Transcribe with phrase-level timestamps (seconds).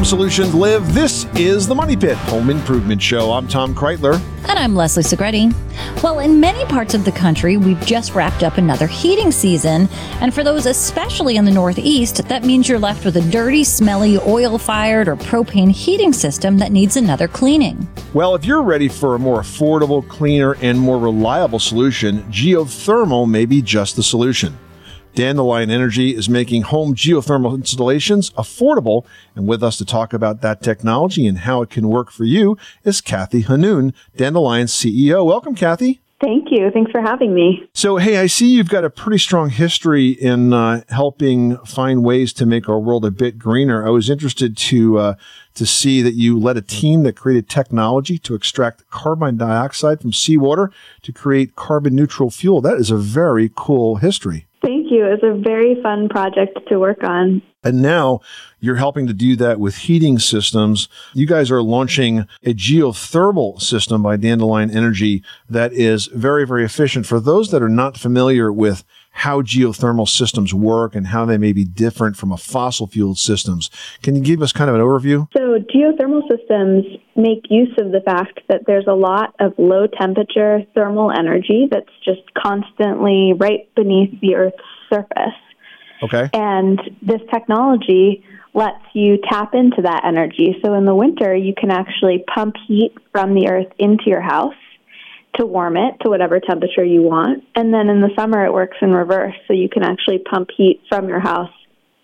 [0.00, 0.94] home solutions live.
[0.94, 3.32] This is the Money Pit Home Improvement Show.
[3.32, 4.18] I'm Tom Kraeutler.
[4.48, 5.52] And I'm Leslie Segrete.
[6.02, 9.90] Well, in many parts of the country, we've just wrapped up another heating season.
[10.22, 14.16] And for those especially in the Northeast, that means you're left with a dirty, smelly,
[14.20, 17.86] oil fired or propane heating system that needs another cleaning.
[18.14, 23.44] Well, if you're ready for a more affordable, cleaner, and more reliable solution, geothermal may
[23.44, 24.56] be just the solution.
[25.14, 29.04] Dandelion Energy is making home geothermal installations affordable.
[29.34, 32.56] And with us to talk about that technology and how it can work for you
[32.84, 35.24] is Kathy Hannun, Dandelion's CEO.
[35.26, 36.00] Welcome, Kathy.
[36.20, 36.70] Thank you.
[36.70, 37.66] Thanks for having me.
[37.72, 42.34] So, hey, I see you've got a pretty strong history in uh, helping find ways
[42.34, 43.86] to make our world a bit greener.
[43.86, 45.14] I was interested to uh,
[45.54, 50.12] to see that you led a team that created technology to extract carbon dioxide from
[50.12, 50.70] seawater
[51.02, 52.60] to create carbon neutral fuel.
[52.60, 54.46] That is a very cool history.
[54.62, 55.06] Thank you.
[55.06, 57.40] It was a very fun project to work on.
[57.64, 58.20] And now
[58.58, 60.88] you're helping to do that with heating systems.
[61.14, 67.06] You guys are launching a geothermal system by Dandelion Energy that is very, very efficient.
[67.06, 68.84] For those that are not familiar with
[69.20, 73.68] how geothermal systems work and how they may be different from a fossil fueled systems.
[74.02, 75.28] Can you give us kind of an overview?
[75.36, 80.62] So, geothermal systems make use of the fact that there's a lot of low temperature
[80.74, 84.56] thermal energy that's just constantly right beneath the Earth's
[84.88, 85.36] surface.
[86.02, 86.30] Okay.
[86.32, 90.56] And this technology lets you tap into that energy.
[90.64, 94.54] So, in the winter, you can actually pump heat from the Earth into your house
[95.40, 97.42] to warm it to whatever temperature you want.
[97.54, 99.34] And then in the summer, it works in reverse.
[99.48, 101.50] So you can actually pump heat from your house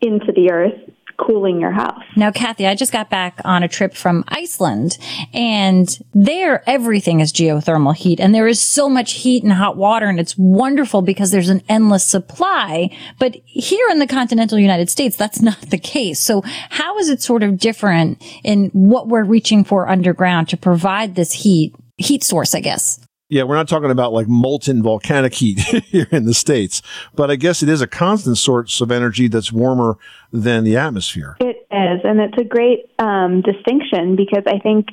[0.00, 2.02] into the earth cooling your house.
[2.14, 4.98] Now, Kathy, I just got back on a trip from Iceland
[5.32, 10.06] and there everything is geothermal heat and there is so much heat and hot water
[10.08, 12.90] and it's wonderful because there's an endless supply.
[13.18, 16.20] But here in the continental United States, that's not the case.
[16.20, 21.14] So how is it sort of different in what we're reaching for underground to provide
[21.14, 23.05] this heat, heat source, I guess?
[23.28, 26.80] Yeah, we're not talking about like molten volcanic heat here in the States,
[27.14, 29.98] but I guess it is a constant source of energy that's warmer
[30.32, 31.36] than the atmosphere.
[31.40, 34.86] It is, and it's a great um, distinction because I think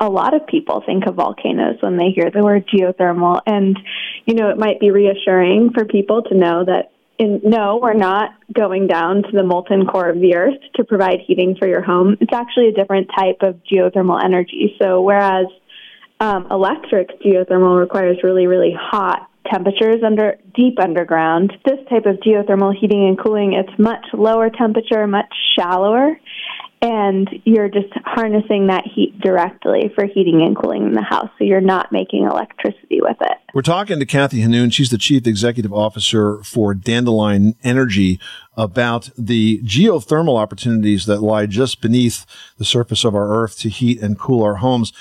[0.00, 3.40] a lot of people think of volcanoes when they hear the word geothermal.
[3.46, 3.78] And,
[4.26, 8.30] you know, it might be reassuring for people to know that in, no, we're not
[8.52, 12.16] going down to the molten core of the earth to provide heating for your home.
[12.20, 14.74] It's actually a different type of geothermal energy.
[14.82, 15.46] So, whereas
[16.22, 21.52] um, electric geothermal requires really, really hot temperatures under deep underground.
[21.64, 26.16] This type of geothermal heating and cooling, it's much lower temperature, much shallower,
[26.80, 31.28] and you're just harnessing that heat directly for heating and cooling in the house.
[31.38, 33.38] So you're not making electricity with it.
[33.52, 34.72] We're talking to Kathy Hannun.
[34.72, 38.20] She's the chief executive officer for Dandelion Energy
[38.56, 42.26] about the geothermal opportunities that lie just beneath
[42.58, 44.92] the surface of our earth to heat and cool our homes.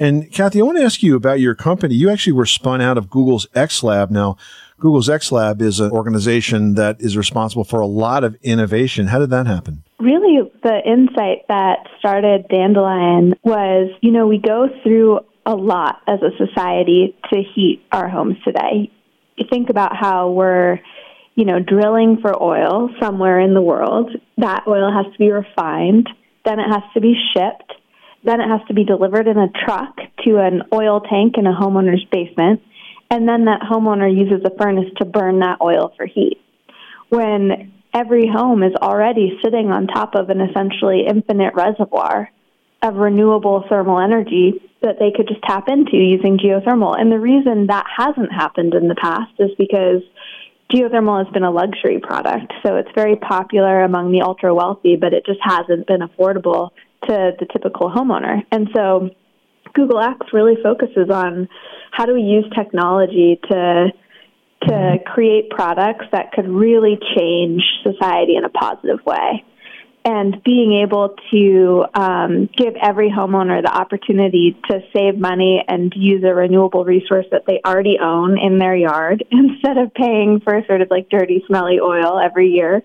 [0.00, 1.94] And Kathy, I want to ask you about your company.
[1.94, 4.10] You actually were spun out of Google's X Lab.
[4.10, 4.36] Now,
[4.78, 9.08] Google's X Lab is an organization that is responsible for a lot of innovation.
[9.08, 9.82] How did that happen?
[9.98, 16.20] Really, the insight that started Dandelion was, you know, we go through a lot as
[16.22, 18.92] a society to heat our homes today.
[19.36, 20.78] You think about how we're,
[21.34, 24.10] you know, drilling for oil somewhere in the world.
[24.36, 26.08] That oil has to be refined,
[26.44, 27.72] then it has to be shipped
[28.24, 31.54] then it has to be delivered in a truck to an oil tank in a
[31.54, 32.62] homeowner's basement.
[33.10, 36.38] And then that homeowner uses a furnace to burn that oil for heat.
[37.08, 42.30] When every home is already sitting on top of an essentially infinite reservoir
[42.82, 46.98] of renewable thermal energy that they could just tap into using geothermal.
[46.98, 50.02] And the reason that hasn't happened in the past is because
[50.72, 52.52] geothermal has been a luxury product.
[52.64, 56.70] So it's very popular among the ultra wealthy, but it just hasn't been affordable
[57.06, 58.42] to the typical homeowner.
[58.50, 59.10] And so
[59.74, 61.48] Google X really focuses on
[61.90, 63.92] how do we use technology to
[64.62, 69.44] to create products that could really change society in a positive way.
[70.04, 76.24] And being able to um, give every homeowner the opportunity to save money and use
[76.24, 80.80] a renewable resource that they already own in their yard instead of paying for sort
[80.80, 82.82] of like dirty, smelly oil every year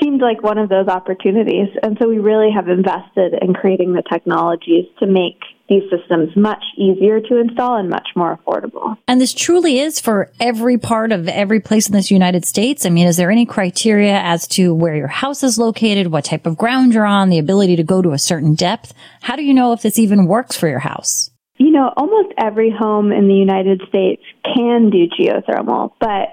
[0.00, 1.68] seemed like one of those opportunities.
[1.82, 6.64] And so we really have invested in creating the technologies to make these systems much
[6.76, 8.96] easier to install and much more affordable.
[9.06, 12.86] And this truly is for every part of every place in this United States.
[12.86, 16.46] I mean, is there any criteria as to where your house is located, what type
[16.46, 18.94] of ground you're on, the ability to go to a certain depth?
[19.20, 21.30] How do you know if this even works for your house?
[21.58, 26.28] You know, almost every home in the United States can do geothermal, but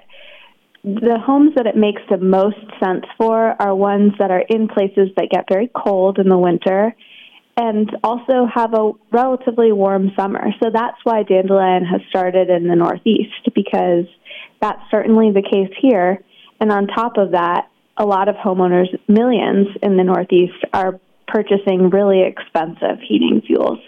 [0.86, 5.10] the homes that it makes the most sense for are ones that are in places
[5.18, 6.96] that get very cold in the winter
[7.58, 10.52] and also have a relatively warm summer.
[10.62, 14.06] So that's why dandelion has started in the Northeast because
[14.62, 16.24] that's certainly the case here.
[16.60, 17.68] And on top of that,
[17.98, 23.80] a lot of homeowners, millions in the Northeast, are purchasing really expensive heating fuels.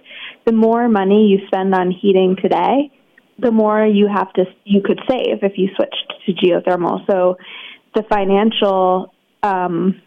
[0.45, 2.89] The more money you spend on heating today,
[3.39, 7.05] the more you have to you could save if you switched to geothermal.
[7.07, 7.37] So
[7.95, 9.13] the financial
[9.43, 10.01] um,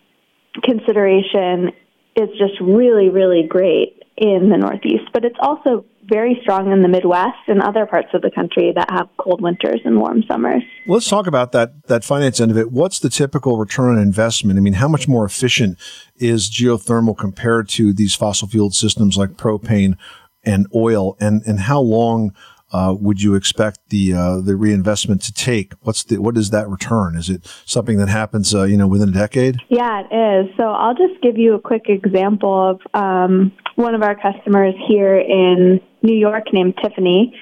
[0.63, 1.71] consideration
[2.17, 6.89] is just really really great in the Northeast, but it's also very strong in the
[6.89, 10.63] Midwest and other parts of the country that have cold winters and warm summers.
[10.87, 12.73] Let's talk about that that finance end of it.
[12.73, 14.59] What's the typical return on investment?
[14.59, 15.79] I mean, how much more efficient
[16.17, 19.97] is geothermal compared to these fossil fueled systems like propane
[20.45, 22.35] and oil, and and how long
[22.73, 25.73] uh, would you expect the uh, the reinvestment to take?
[25.83, 27.17] What's the what is that return?
[27.17, 29.59] Is it something that happens uh, you know within a decade?
[29.69, 30.55] Yeah, it is.
[30.57, 35.17] So I'll just give you a quick example of um, one of our customers here
[35.17, 37.35] in New York named Tiffany.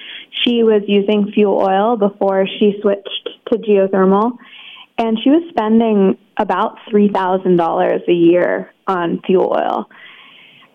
[0.43, 4.31] She was using fuel oil before she switched to geothermal,
[4.97, 9.89] and she was spending about three thousand dollars a year on fuel oil.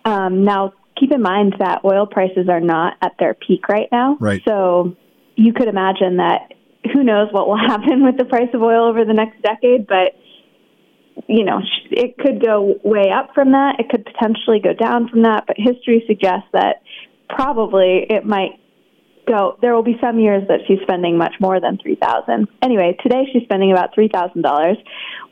[0.05, 4.17] Um, now keep in mind that oil prices are not at their peak right now.
[4.19, 4.41] Right.
[4.47, 4.95] So
[5.35, 6.53] you could imagine that
[6.93, 10.13] who knows what will happen with the price of oil over the next decade, but
[11.27, 11.61] you know,
[11.91, 13.79] it could go way up from that.
[13.79, 16.81] It could potentially go down from that, but history suggests that
[17.29, 18.59] probably it might
[19.27, 23.23] go there will be some years that she's spending much more than 3000 anyway today
[23.33, 24.75] she's spending about $3000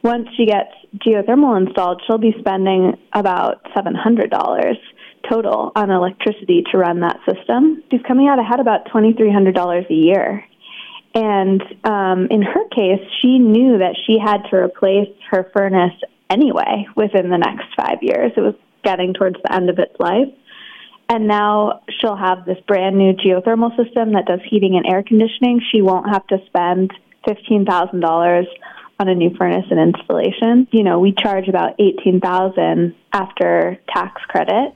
[0.04, 4.74] once she gets geothermal installed she'll be spending about $700
[5.30, 7.84] total on electricity to run that system.
[7.92, 10.46] She's coming out ahead about $2,300 a year.
[11.16, 15.94] And um, in her case, she knew that she had to replace her furnace
[16.30, 18.32] anyway within the next five years.
[18.36, 20.30] It was getting towards the end of its life.
[21.10, 25.62] And now she'll have this brand new geothermal system that does heating and air conditioning.
[25.72, 26.92] She won't have to spend
[27.28, 28.44] $15,000
[29.00, 30.68] on a new furnace and installation.
[30.72, 34.76] You know, we charge about 18000 after tax credit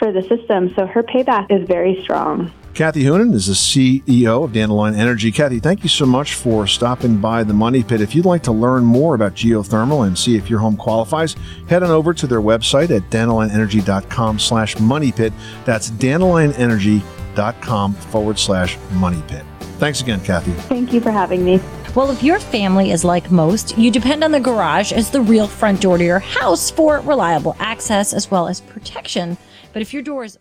[0.00, 0.74] for the system.
[0.74, 2.50] So her payback is very strong.
[2.74, 5.30] Kathy Hannun is the CEO of Dandelion Energy.
[5.30, 8.00] Kathy, thank you so much for stopping by the Money Pit.
[8.00, 11.34] If you'd like to learn more about geothermal and see if your home qualifies,
[11.68, 15.32] head on over to their website at dandelionenergy.com slash money pit.
[15.64, 19.44] That's dandelionenergy.com forward slash money pit.
[19.78, 20.52] Thanks again, Kathy.
[20.52, 21.60] Thank you for having me.
[21.96, 25.48] Well, if your family is like most, you depend on the garage as the real
[25.48, 29.36] front door to your house for reliable access as well as protection.
[29.72, 30.38] But if your door is